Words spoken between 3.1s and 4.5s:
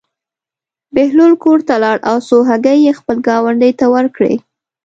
ګاونډي ته ورکړې.